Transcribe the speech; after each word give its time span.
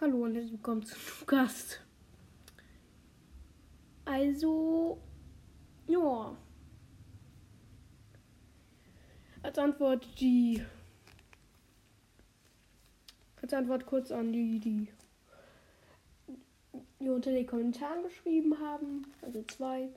Hallo 0.00 0.24
und 0.24 0.34
herzlich 0.34 0.52
willkommen 0.52 0.82
zu 0.82 0.96
Gast. 1.26 1.78
Also, 4.06 4.98
ja. 5.86 6.34
Als 9.42 9.58
Antwort 9.58 10.08
die. 10.18 10.64
Als 13.42 13.52
Antwort 13.52 13.84
kurz 13.84 14.10
an 14.10 14.32
die, 14.32 14.58
die, 14.58 14.88
die 16.98 17.10
unter 17.10 17.30
den 17.30 17.46
Kommentaren 17.46 18.02
geschrieben 18.02 18.58
haben. 18.58 19.06
Also 19.20 19.42
zwei. 19.42 19.90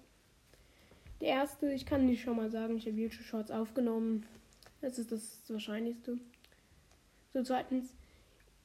Der 1.21 1.29
erste, 1.29 1.71
ich 1.71 1.85
kann 1.85 2.07
nicht 2.07 2.23
schon 2.23 2.35
mal 2.35 2.51
sagen, 2.51 2.75
ich 2.75 2.85
habe 2.87 2.97
YouTube 2.97 3.23
Shorts 3.23 3.51
aufgenommen. 3.51 4.25
Das 4.81 4.99
ist 4.99 5.13
das 5.13 5.43
Wahrscheinlichste. 5.47 6.17
So, 7.31 7.41
zweitens, 7.41 7.95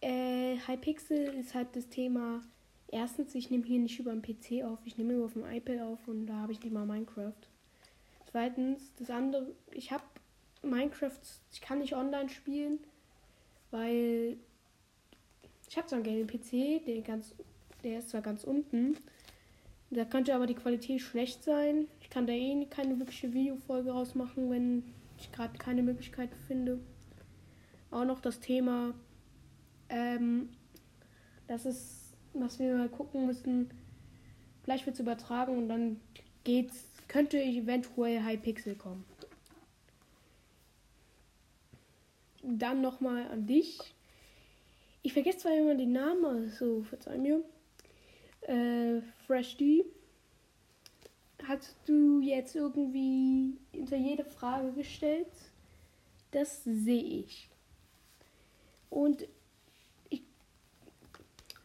äh, 0.00 0.56
Hypixel 0.66 1.34
ist 1.34 1.54
halt 1.54 1.74
das 1.74 1.88
Thema. 1.88 2.42
Erstens, 2.90 3.34
ich 3.34 3.50
nehme 3.50 3.64
hier 3.64 3.78
nicht 3.78 3.98
über 3.98 4.12
den 4.12 4.22
PC 4.22 4.64
auf, 4.64 4.78
ich 4.84 4.96
nehme 4.96 5.14
nur 5.14 5.26
auf 5.26 5.34
dem 5.34 5.44
iPad 5.44 5.80
auf 5.80 6.08
und 6.08 6.26
da 6.26 6.34
habe 6.36 6.52
ich 6.52 6.62
nicht 6.62 6.72
Minecraft. 6.72 7.32
Zweitens, 8.30 8.94
das 8.96 9.10
andere, 9.10 9.54
ich 9.72 9.92
habe 9.92 10.04
Minecraft, 10.62 11.18
ich 11.52 11.60
kann 11.60 11.80
nicht 11.80 11.94
online 11.94 12.28
spielen, 12.28 12.78
weil 13.70 14.38
ich 15.68 15.76
habe 15.76 15.86
zwar 15.86 15.98
einen 15.98 16.26
PC, 16.26 16.84
der, 16.86 17.02
ganz, 17.02 17.34
der 17.84 17.98
ist 17.98 18.10
zwar 18.10 18.22
ganz 18.22 18.44
unten, 18.44 18.96
da 19.90 20.04
könnte 20.04 20.34
aber 20.34 20.46
die 20.46 20.54
Qualität 20.54 21.00
schlecht 21.00 21.42
sein. 21.42 21.88
Ich 22.00 22.10
kann 22.10 22.26
da 22.26 22.32
eh 22.32 22.66
keine 22.66 22.98
wirkliche 22.98 23.32
Videofolge 23.32 23.90
rausmachen, 23.90 24.50
wenn 24.50 24.84
ich 25.18 25.32
gerade 25.32 25.56
keine 25.58 25.82
Möglichkeit 25.82 26.30
finde. 26.46 26.78
Auch 27.90 28.04
noch 28.04 28.20
das 28.20 28.40
Thema 28.40 28.94
ähm, 29.88 30.50
das 31.46 31.66
ist, 31.66 32.14
was 32.34 32.58
wir 32.58 32.76
mal 32.76 32.88
gucken 32.88 33.26
müssen. 33.26 33.70
Vielleicht 34.62 34.86
wird 34.86 34.94
es 34.94 35.00
übertragen 35.00 35.56
und 35.56 35.68
dann 35.68 36.00
geht's, 36.44 36.84
könnte 37.08 37.42
eventuell 37.42 38.22
Hypixel 38.22 38.74
kommen. 38.74 39.04
Dann 42.42 42.80
nochmal 42.80 43.26
an 43.28 43.46
dich. 43.46 43.78
Ich 45.02 45.12
vergesse 45.12 45.38
zwar 45.38 45.56
immer 45.56 45.74
den 45.74 45.92
Namen, 45.92 46.24
also 46.24 46.82
verzeih 46.82 47.18
mir. 47.18 47.42
Äh, 48.42 49.00
Fresh 49.26 49.56
D. 49.56 49.84
Hast 51.44 51.76
du 51.86 52.20
jetzt 52.20 52.54
irgendwie 52.54 53.56
hinter 53.72 53.96
jede 53.96 54.24
Frage 54.24 54.72
gestellt? 54.72 55.28
Das 56.30 56.62
sehe 56.64 57.02
ich. 57.02 57.48
Und 58.90 59.26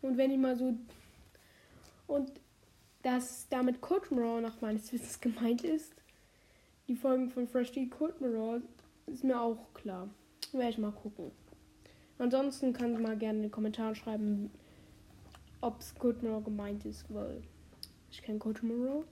und 0.04 0.18
wenn 0.18 0.32
ich 0.32 0.38
mal 0.38 0.56
so. 0.56 0.76
Und 2.08 2.32
dass 3.02 3.48
damit 3.50 3.82
Cold 3.82 4.12
Mirror 4.12 4.42
nach 4.42 4.62
meines 4.62 4.92
Wissens 4.92 5.20
gemeint 5.20 5.64
ist, 5.64 5.94
die 6.88 6.96
Folgen 6.96 7.30
von 7.30 7.48
Fresh 7.48 7.72
D 7.72 7.88
Cold 7.88 8.20
Mirror, 8.22 8.62
ist 9.08 9.24
mir 9.24 9.40
auch 9.40 9.74
klar. 9.74 10.10
Werde 10.52 10.70
ich 10.70 10.78
mal 10.78 10.92
gucken. 10.92 11.32
Ansonsten 12.18 12.74
kann 12.74 13.02
mal 13.02 13.18
gerne 13.18 13.38
in 13.38 13.44
den 13.44 13.52
Kommentaren 13.52 13.96
schreiben, 13.96 14.52
ob 15.62 15.80
es 15.80 15.96
Cold 15.96 16.22
Mirror 16.22 16.44
gemeint 16.44 16.86
ist, 16.86 17.06
weil 17.14 17.42
ich 18.12 18.22
kenne 18.22 18.40
Cold 18.40 18.62
Mirror. 18.64 19.04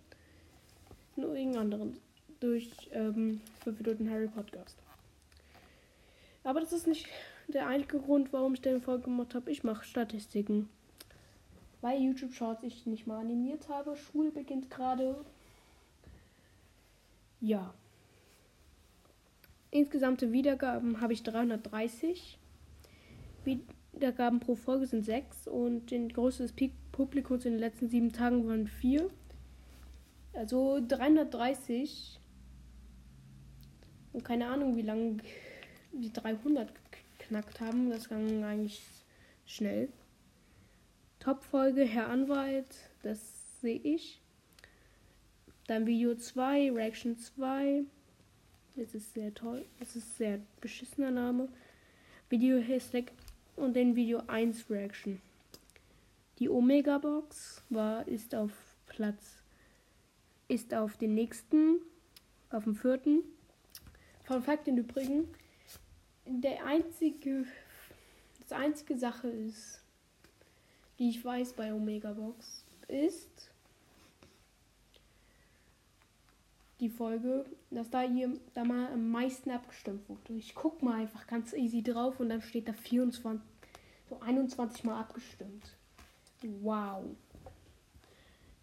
Nur 1.15 1.35
irgendeinen 1.35 1.71
anderen. 1.71 1.97
Durch 2.39 2.69
ähm, 2.91 3.41
5 3.63 3.79
Minuten 3.79 4.09
Harry 4.09 4.27
Podcast. 4.27 4.77
Aber 6.43 6.59
das 6.59 6.73
ist 6.73 6.87
nicht 6.87 7.07
der 7.47 7.67
einzige 7.67 7.99
Grund, 7.99 8.33
warum 8.33 8.53
ich 8.53 8.61
den 8.61 8.81
Folge 8.81 9.03
gemacht 9.03 9.35
habe. 9.35 9.51
Ich 9.51 9.63
mache 9.63 9.83
Statistiken 9.85 10.69
weil 11.81 12.01
YouTube 12.01 12.33
Shorts 12.33 12.63
ich 12.63 12.85
nicht 12.85 13.07
mal 13.07 13.19
animiert 13.19 13.67
habe. 13.69 13.97
Schule 13.97 14.31
beginnt 14.31 14.69
gerade. 14.69 15.15
Ja. 17.39 17.73
Insgesamte 19.71 20.31
Wiedergaben 20.31 21.01
habe 21.01 21.13
ich 21.13 21.23
330. 21.23 22.37
Wiedergaben 23.93 24.39
pro 24.39 24.55
Folge 24.55 24.85
sind 24.85 25.03
6 25.03 25.47
und 25.47 25.91
die 25.91 26.07
Größe 26.07 26.43
des 26.43 26.53
Publikums 26.91 27.45
in 27.45 27.53
den 27.53 27.59
letzten 27.59 27.89
7 27.89 28.13
Tagen 28.13 28.47
waren 28.47 28.67
4. 28.67 29.09
Also 30.33 30.79
330. 30.87 32.19
Und 34.13 34.23
keine 34.23 34.47
Ahnung, 34.47 34.75
wie 34.75 34.81
lange 34.81 35.17
die 35.93 36.11
300 36.13 36.71
geknackt 37.17 37.59
haben. 37.59 37.89
Das 37.89 38.09
ging 38.09 38.43
eigentlich 38.43 38.81
schnell. 39.45 39.89
Top-Folge, 41.21 41.83
Herr 41.83 42.09
Anwalt, 42.09 42.65
das 43.03 43.61
sehe 43.61 43.79
ich. 43.83 44.19
Dann 45.67 45.85
Video 45.85 46.15
2, 46.15 46.71
Reaction 46.71 47.15
2. 47.15 47.83
Das 48.75 48.95
ist 48.95 49.13
sehr 49.13 49.31
toll. 49.31 49.63
Das 49.77 49.95
ist 49.95 50.17
sehr 50.17 50.39
beschissener 50.61 51.11
Name. 51.11 51.47
Video 52.29 52.57
Hashtag 52.57 53.11
und 53.55 53.75
dann 53.75 53.95
Video 53.95 54.23
1 54.25 54.67
Reaction. 54.71 55.21
Die 56.39 56.49
Omega 56.49 56.97
Box 56.97 57.63
war, 57.69 58.07
ist 58.07 58.33
auf 58.33 58.51
Platz, 58.87 59.43
ist 60.47 60.73
auf 60.73 60.97
den 60.97 61.13
nächsten, 61.13 61.81
auf 62.49 62.63
dem 62.63 62.73
vierten. 62.73 63.19
Von 64.23 64.41
Fakt 64.41 64.67
im 64.67 64.77
Übrigen, 64.77 65.27
der 66.25 66.65
einzige, 66.65 67.45
das 68.39 68.53
einzige 68.53 68.97
Sache 68.97 69.27
ist, 69.27 69.83
die 71.01 71.09
ich 71.09 71.25
weiß 71.25 71.53
bei 71.53 71.73
Omega 71.73 72.13
Box, 72.13 72.63
ist 72.87 73.49
die 76.79 76.89
Folge, 76.89 77.43
dass 77.71 77.89
da 77.89 78.01
hier 78.01 78.37
da 78.53 78.63
mal 78.63 78.85
am 78.93 79.09
meisten 79.09 79.49
abgestimmt 79.49 80.07
wurde. 80.07 80.33
Ich 80.33 80.53
guck 80.53 80.83
mal 80.83 80.99
einfach 81.01 81.25
ganz 81.25 81.53
easy 81.53 81.81
drauf 81.81 82.19
und 82.19 82.29
dann 82.29 82.43
steht 82.43 82.67
da 82.67 82.73
24, 82.73 83.41
so 84.09 84.19
21 84.19 84.83
mal 84.83 84.99
abgestimmt. 84.99 85.75
Wow. 86.61 87.03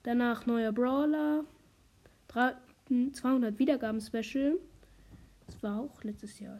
Danach 0.04 0.46
neuer 0.46 0.70
Brawler, 0.70 1.44
200 2.28 3.58
Wiedergaben 3.58 4.00
Special. 4.00 4.60
Das 5.46 5.60
war 5.64 5.80
auch 5.80 6.04
letztes 6.04 6.38
Jahr. 6.38 6.58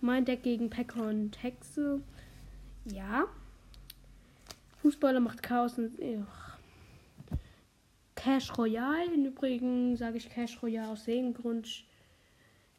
Mein 0.00 0.24
Deck 0.24 0.44
gegen 0.44 0.70
und 0.96 1.42
Hexe. 1.42 2.00
Ja. 2.84 3.26
Fußballer 4.84 5.20
macht 5.20 5.42
Chaos 5.42 5.78
und 5.78 5.98
ach. 6.28 6.58
Cash 8.16 8.58
Royale. 8.58 9.14
Im 9.14 9.24
Übrigen 9.24 9.96
sage 9.96 10.18
ich 10.18 10.28
Cash 10.28 10.62
Royale 10.62 10.90
aus 10.90 11.04
dem 11.04 11.32
Grund, 11.32 11.86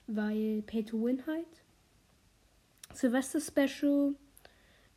weil 0.06 0.62
Pay 0.68 0.84
to 0.84 1.04
Win 1.04 1.26
halt. 1.26 1.64
Silvester 2.94 3.42
Special, 3.42 4.14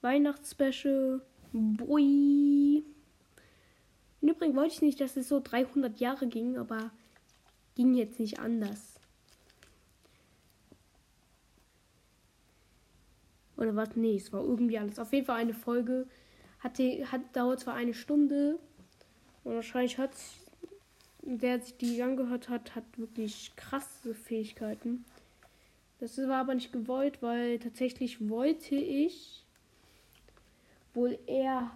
Weihnachts 0.03 0.51
Special, 0.51 1.23
Boy. 1.55 2.85
Im 4.21 4.29
Übrigen 4.29 4.55
wollte 4.55 4.75
ich 4.75 4.83
nicht, 4.83 5.01
dass 5.01 5.17
es 5.17 5.31
so 5.31 5.41
300 5.41 5.99
Jahre 6.01 6.27
ging, 6.27 6.59
aber 6.59 6.91
ging 7.75 7.95
jetzt 7.95 8.21
nicht 8.21 8.39
anders. 8.39 9.01
Oder 13.57 13.75
was? 13.75 13.97
Nee, 13.97 14.17
es 14.17 14.31
war 14.31 14.43
irgendwie 14.43 14.79
alles. 14.79 14.99
Auf 14.99 15.11
jeden 15.15 15.25
Fall 15.25 15.41
eine 15.41 15.55
Folge, 15.55 16.07
hat 16.61 16.79
die, 16.79 17.07
hat, 17.07 17.21
dauert 17.35 17.61
zwar 17.61 17.75
eine 17.75 17.95
Stunde 17.95 18.59
und 19.45 19.55
wahrscheinlich 19.55 19.99
hat 19.99 20.13
der 21.29 21.61
sich 21.61 21.77
die 21.77 22.03
angehört 22.03 22.49
hat, 22.49 22.75
hat 22.75 22.85
wirklich 22.97 23.53
krasse 23.55 24.15
Fähigkeiten. 24.15 25.05
Das 26.01 26.17
war 26.17 26.41
aber 26.41 26.55
nicht 26.55 26.73
gewollt, 26.73 27.23
weil 27.23 27.59
tatsächlich 27.59 28.29
wollte 28.29 28.77
ich 28.77 29.45
wohl 30.95 31.19
eher 31.27 31.71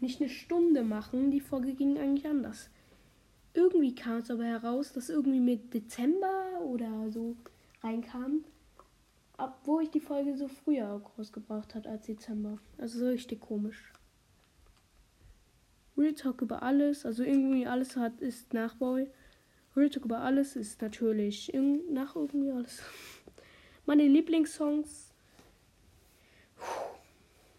nicht 0.00 0.20
eine 0.20 0.28
Stunde 0.28 0.82
machen. 0.82 1.30
Die 1.30 1.40
Folge 1.40 1.72
ging 1.72 1.96
eigentlich 1.96 2.26
anders. 2.26 2.68
Irgendwie 3.54 3.94
kam 3.94 4.18
es 4.18 4.30
aber 4.30 4.44
heraus, 4.44 4.92
dass 4.92 5.08
irgendwie 5.08 5.40
mit 5.40 5.72
Dezember 5.72 6.60
oder 6.60 7.10
so 7.10 7.36
reinkam 7.82 8.44
obwohl 9.36 9.82
ich 9.82 9.90
die 9.90 10.00
Folge 10.00 10.36
so 10.36 10.48
früher 10.48 11.02
rausgebracht 11.18 11.74
hat 11.74 11.86
als 11.86 12.06
Dezember. 12.06 12.58
Also 12.78 13.00
so 13.00 13.06
richtig 13.06 13.40
komisch. 13.40 13.92
Real 15.96 16.14
Talk 16.14 16.42
über 16.42 16.62
alles, 16.62 17.06
also 17.06 17.22
irgendwie 17.22 17.66
alles 17.66 17.96
hat, 17.96 18.20
ist 18.20 18.52
Nachbau. 18.52 19.06
Real 19.76 19.90
Talk 19.90 20.04
über 20.04 20.20
alles 20.20 20.56
ist 20.56 20.82
natürlich 20.82 21.52
nach 21.88 22.16
irgendwie 22.16 22.50
alles. 22.50 22.82
Meine 23.86 24.06
Lieblingssongs. 24.06 25.12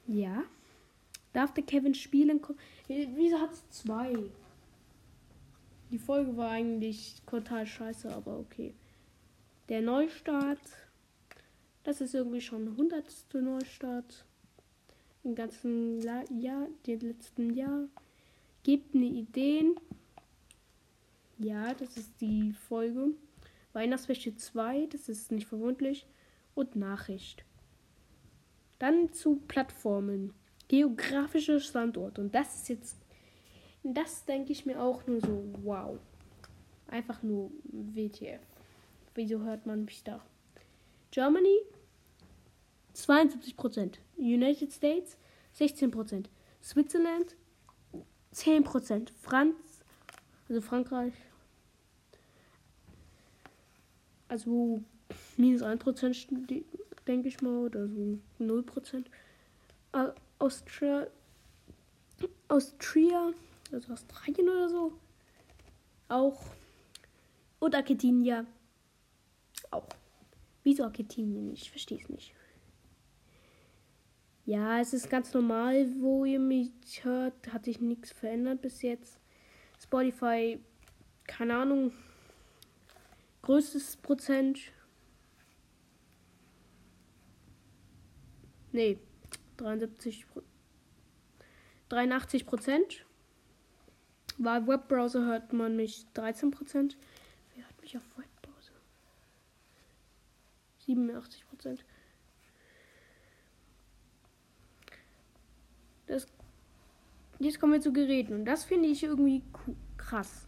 Ja. 0.08 0.44
Darf 1.34 1.54
der 1.54 1.64
Kevin 1.64 1.94
spielen? 1.94 2.42
Wieso 2.88 3.40
hat 3.40 3.52
es 3.52 3.70
zwei? 3.70 4.16
Die 5.92 6.00
Folge 6.00 6.36
war 6.38 6.52
eigentlich 6.52 7.22
total 7.26 7.66
scheiße, 7.66 8.14
aber 8.14 8.40
okay. 8.40 8.74
Der 9.70 9.82
Neustart. 9.82 10.60
Das 11.86 12.02
ist 12.02 12.16
irgendwie 12.16 12.42
schon 12.42 12.66
der 12.66 12.76
hundertste 12.78 13.44
Neustart. 13.44 14.26
im 15.24 15.36
ganzen 15.36 16.02
La 16.02 16.24
Jahr, 16.32 16.68
den 16.88 17.00
letzten 17.00 17.54
Jahr. 17.54 17.88
Gebt 18.64 18.96
mir 18.96 19.08
Ideen. 19.08 19.76
Ja, 21.38 21.76
das 21.76 21.96
ist 21.96 22.20
die 22.20 22.54
Folge. 22.54 23.10
Weihnachtswäsche 23.74 24.36
2, 24.36 24.88
das 24.88 25.10
ist 25.10 25.32
nicht 25.32 25.46
verwundlich. 25.46 26.08
Und 26.56 26.76
Nachricht. 26.76 27.46
Dann 28.80 29.14
zu 29.14 29.36
Plattformen. 29.48 30.34
Geografischer 30.68 31.60
Standort. 31.60 32.18
Und 32.18 32.34
das 32.34 32.56
ist 32.56 32.70
jetzt, 32.70 32.98
das 33.84 34.26
denke 34.26 34.54
ich 34.54 34.66
mir 34.66 34.82
auch 34.82 35.06
nur 35.06 35.22
so, 35.22 35.54
wow. 35.62 36.00
Einfach 36.88 37.22
nur 37.22 37.52
WTF. 37.68 38.42
Wieso 39.14 39.44
hört 39.44 39.68
man 39.68 39.86
mich 39.86 40.04
da? 40.04 40.26
Germany 41.16 41.62
72%. 42.94 44.00
United 44.18 44.74
States 44.74 45.16
16%. 45.58 46.26
Switzerland 46.62 47.36
10%. 48.34 49.12
Franz, 49.22 49.56
also 50.50 50.62
Frankreich, 50.62 51.14
also 54.28 54.82
minus 55.38 55.62
1% 55.62 56.64
denke 57.08 57.30
ich 57.30 57.42
mal, 57.42 57.60
oder 57.60 57.88
so 57.88 58.20
0%. 58.42 59.06
Äh, 59.94 60.12
Austria, 60.40 61.08
Austria, 62.50 63.32
also 63.72 63.94
Australien 63.94 64.50
oder 64.50 64.70
so, 64.70 64.94
auch. 66.10 66.44
Und 67.60 67.74
Argentinien 67.74 68.48
auch. 69.72 69.88
Wieso 70.66 70.84
Argentinien? 70.84 71.54
Ich 71.54 71.70
verstehe 71.70 72.00
es 72.00 72.10
nicht. 72.10 72.34
Ja, 74.46 74.80
es 74.80 74.94
ist 74.94 75.12
ganz 75.12 75.32
normal, 75.32 75.88
wo 76.00 76.26
ihr 76.26 76.40
mich 76.40 76.72
hört. 77.04 77.54
Hat 77.54 77.66
sich 77.66 77.80
nichts 77.82 78.12
verändert 78.12 78.64
bis 78.64 78.82
jetzt. 78.82 79.20
Spotify, 79.80 80.60
keine 81.26 81.56
Ahnung. 81.56 81.92
Größtes 83.44 83.98
Prozent. 83.98 84.72
Nee, 88.72 88.98
73, 89.58 90.26
83 91.90 92.48
Prozent. 92.48 93.06
Bei 94.40 94.66
Webbrowser 94.66 95.28
hört 95.28 95.54
man 95.54 95.76
mich 95.76 96.08
13 96.16 96.50
Prozent. 96.50 96.98
Wer 97.54 97.66
hört 97.66 97.82
mich 97.82 97.96
auf 97.96 98.04
Webbrowser? 98.18 98.35
87 100.86 101.48
Prozent. 101.48 101.86
Das 106.08 106.28
Jetzt 107.40 107.60
kommen 107.60 107.74
wir 107.74 107.82
zu 107.82 107.92
Geräten 107.92 108.34
und 108.34 108.46
das 108.46 108.64
finde 108.64 108.88
ich 108.88 109.04
irgendwie 109.04 109.44
krass. 109.98 110.48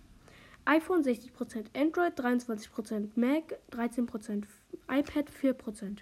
iPhone 0.66 1.04
60%, 1.04 1.66
Android 1.76 2.18
23%, 2.20 3.10
Mac 3.16 3.60
13%, 3.72 4.46
iPad 4.90 5.30
4%. 5.30 6.00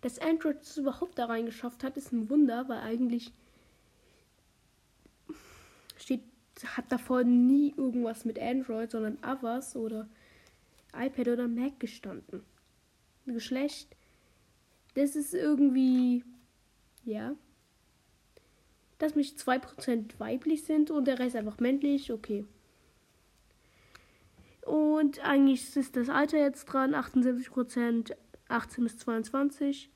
Dass 0.00 0.18
Android 0.18 0.60
es 0.60 0.76
überhaupt 0.76 1.18
da 1.18 1.26
reingeschafft 1.26 1.84
hat, 1.84 1.96
ist 1.96 2.12
ein 2.12 2.28
Wunder, 2.28 2.68
weil 2.68 2.80
eigentlich 2.80 3.32
steht, 5.96 6.22
hat 6.64 6.90
davor 6.90 7.22
nie 7.22 7.72
irgendwas 7.76 8.24
mit 8.24 8.40
Android, 8.40 8.90
sondern 8.90 9.18
Others 9.24 9.76
oder 9.76 10.08
iPad 10.98 11.28
oder 11.28 11.48
Mac 11.48 11.78
gestanden. 11.80 12.42
Geschlecht, 13.26 13.96
das 14.94 15.16
ist 15.16 15.34
irgendwie, 15.34 16.24
ja, 17.04 17.34
dass 18.98 19.14
mich 19.14 19.34
2% 19.34 20.18
weiblich 20.18 20.64
sind 20.64 20.90
und 20.90 21.06
der 21.06 21.18
Rest 21.18 21.36
einfach 21.36 21.58
männlich, 21.58 22.12
okay. 22.12 22.44
Und 24.62 25.20
eigentlich 25.20 25.76
ist 25.76 25.96
das 25.96 26.08
Alter 26.08 26.38
jetzt 26.38 26.66
dran, 26.66 26.94
78%, 26.94 28.14
18 28.48 28.84
bis 28.84 28.98
22. 28.98 29.90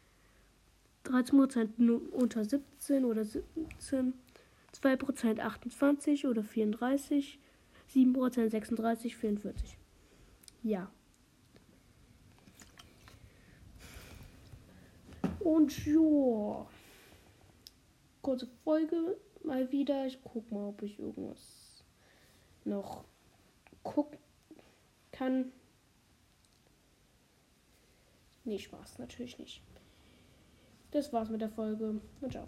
13% 1.04 1.70
nur 1.78 2.02
unter 2.12 2.44
17 2.44 3.04
oder 3.04 3.24
17, 3.24 4.12
2% 4.74 5.40
28 5.40 6.26
oder 6.26 6.42
34, 6.42 7.38
7% 7.94 8.50
36, 8.50 9.16
44. 9.16 9.77
Ja. 10.62 10.90
Und 15.40 15.86
ja. 15.86 16.66
Kurze 18.22 18.46
Folge 18.64 19.16
mal 19.42 19.70
wieder. 19.72 20.06
Ich 20.06 20.22
guck 20.22 20.50
mal, 20.50 20.68
ob 20.68 20.82
ich 20.82 20.98
irgendwas 20.98 21.82
noch 22.64 23.04
gucken 23.82 24.18
kann. 25.10 25.52
Nee, 28.44 28.58
Spaß, 28.58 28.98
natürlich 28.98 29.38
nicht. 29.38 29.62
Das 30.90 31.12
war's 31.12 31.28
mit 31.28 31.40
der 31.40 31.50
Folge. 31.50 32.00
Und 32.20 32.32
ciao. 32.32 32.46